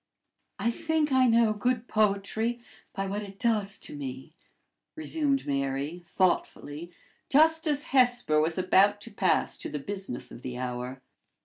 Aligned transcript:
"I 0.57 0.71
think 0.71 1.11
I 1.11 1.27
know 1.27 1.53
good 1.53 1.87
poetry 1.87 2.59
by 2.91 3.05
what 3.05 3.21
it 3.21 3.37
does 3.37 3.77
to 3.77 3.95
me," 3.95 4.33
resumed 4.95 5.45
Mary, 5.45 5.99
thoughtfully, 5.99 6.91
just 7.29 7.67
as 7.67 7.83
Hesper 7.83 8.41
was 8.41 8.57
about 8.57 8.99
to 9.01 9.11
pass 9.11 9.59
to 9.59 9.69
the 9.69 9.77
business 9.77 10.31
of 10.31 10.41
the 10.41 10.57
hour. 10.57 11.03